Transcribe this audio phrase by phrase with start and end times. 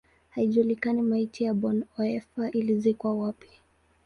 [0.29, 3.49] Haijulikani maiti ya Bonhoeffer ilizikwa wapi.